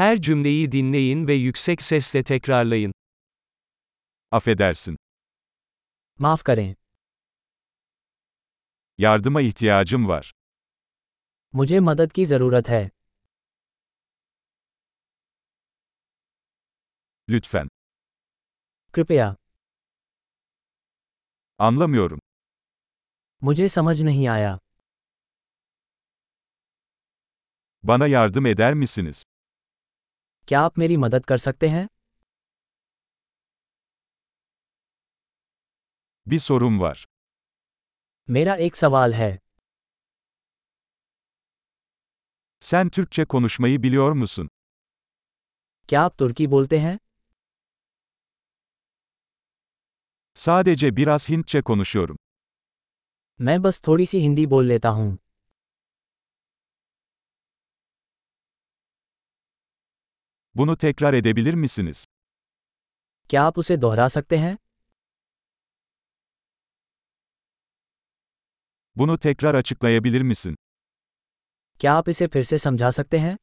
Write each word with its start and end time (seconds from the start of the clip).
Her 0.00 0.21
cümleyi 0.21 0.71
dinleyin 0.71 1.27
ve 1.27 1.33
yüksek 1.33 1.81
sesle 1.81 2.23
tekrarlayın. 2.23 2.93
Affedersin. 4.31 4.97
माफ 6.19 6.43
करें 6.43 6.75
Yardıma 8.97 9.41
ihtiyacım 9.41 10.07
var. 10.07 10.31
मुझे 11.53 11.79
मदद 11.79 12.11
की 12.15 12.25
ज़रूरत 12.25 12.69
है 12.69 12.89
Lütfen. 17.29 17.67
कृपया 18.93 19.35
Anlamıyorum. 21.59 22.19
मुझे 23.41 23.67
समझ 23.69 24.01
नहीं 24.01 24.27
आया 24.27 24.59
Bana 27.83 28.07
yardım 28.07 28.45
eder 28.45 28.73
misiniz? 28.73 29.23
क्या 30.50 30.60
आप 30.60 30.78
मेरी 30.78 30.96
मदद 30.96 31.24
कर 31.26 31.38
सकते 31.38 31.68
हैं 31.68 31.86
Bir 36.26 36.38
sorum 36.38 36.80
var. 36.80 37.04
मेरा 38.28 38.54
एक 38.66 38.76
सवाल 38.76 39.12
है 39.14 39.30
Sen 42.62 42.88
Türkçe 42.90 43.24
konuşmayı 43.24 43.82
biliyor 43.82 44.12
musun? 44.12 44.48
क्या 45.88 46.00
आप 46.02 46.14
तुर्की 46.18 46.46
बोलते 46.54 46.78
हैं 46.78 46.98
Sadece 50.36 50.96
biraz 50.96 51.28
Hintçe 51.30 51.62
konuşuyorum. 51.62 52.16
मैं 53.40 53.60
बस 53.62 53.80
थोड़ी 53.86 54.06
सी 54.06 54.18
हिंदी 54.18 54.46
बोल 54.46 54.66
लेता 54.66 54.88
हूँ 54.98 55.16
Bunu 60.54 60.76
tekrar 60.76 61.14
edebilir 61.14 61.54
misiniz? 61.54 62.06
क्या 63.30 63.42
आप 63.42 63.58
उसे 63.58 63.76
दोहरा 63.76 64.08
सकते 64.08 64.36
हैं 64.38 64.56
Bunu 68.96 69.18
tekrar 69.18 69.54
açıklayabilir 69.54 70.22
misin? 70.22 70.54
क्या 71.80 71.92
आप 71.94 72.08
इसे 72.08 72.26
फिर 72.26 72.42
से 72.44 72.58
समझा 72.58 72.90
सकते 72.90 73.18
हैं 73.18 73.36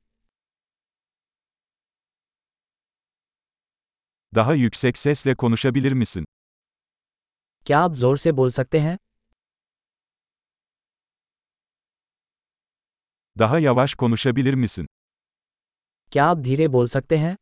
Daha 4.35 4.53
yüksek 4.53 4.97
sesle 4.97 5.35
konuşabilir 5.35 5.91
misin? 5.93 6.25
क्या 7.66 7.79
आप 7.79 7.93
जोर 7.93 8.17
से 8.17 8.31
बोल 8.31 8.52
सकते 8.52 8.79
हैं 8.79 8.97
Daha 13.39 13.59
yavaş 13.59 13.93
konuşabilir 13.95 14.53
misin? 14.53 14.88
क्या 16.11 16.25
आप 16.25 16.38
धीरे 16.47 16.67
बोल 16.67 16.88
सकते 16.95 17.17
हैं 17.17 17.35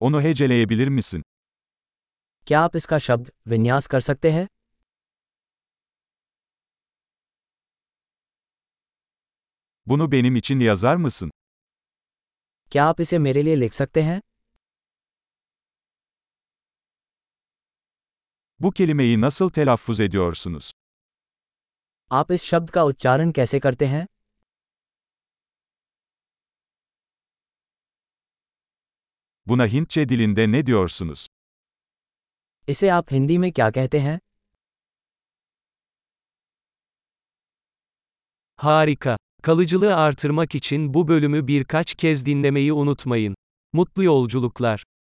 Onu 0.00 0.20
heceleyebilir 0.22 0.88
misin? 0.98 1.22
क्या 2.46 2.60
आप 2.60 2.76
इसका 2.76 2.98
शब्द 3.06 3.30
विन्यास 3.48 3.86
कर 3.86 4.00
सकते 4.00 4.30
हैं 4.32 4.46
Bunu 9.86 10.12
benim 10.12 10.36
için 10.36 10.60
yazar 10.60 10.96
mısın? 10.96 11.30
क्या 12.72 12.84
आप 12.84 13.00
इसे 13.00 13.18
मेरे 13.18 13.42
लिए 13.42 13.56
लिख 13.56 13.72
सकते 13.74 14.02
हैं 14.02 14.20
Bu 18.60 18.70
kelimeyi 18.70 19.20
nasıl 19.20 19.50
telaffuz 19.50 20.00
ediyorsunuz? 20.00 20.72
आप 22.10 22.32
इस 22.32 22.42
शब्द 22.42 22.70
का 22.70 22.82
उच्चारण 22.84 23.30
कैसे 23.32 23.58
करते 23.60 23.86
हैं 23.86 24.06
Buna 29.46 29.66
Hintçe 29.66 30.08
dilinde 30.08 30.52
ne 30.52 30.66
diyorsunuz? 30.66 31.26
इसे 32.68 32.88
आप 32.98 33.06
हिंदी 33.12 33.36
में 33.42 33.52
क्या 33.52 33.70
कहते 33.70 33.98
हैं 33.98 34.18
Harika. 38.56 39.16
Kalıcılığı 39.42 39.96
artırmak 39.96 40.54
için 40.54 40.94
bu 40.94 41.08
bölümü 41.08 41.46
birkaç 41.46 41.94
kez 41.94 42.26
dinlemeyi 42.26 42.72
unutmayın. 42.72 43.34
Mutlu 43.72 44.04
yolculuklar. 44.04 44.84